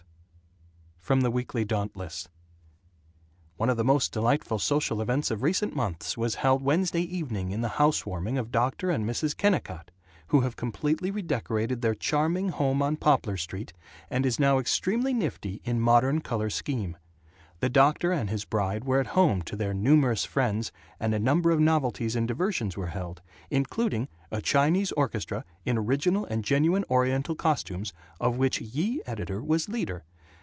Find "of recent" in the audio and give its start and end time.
5.29-5.75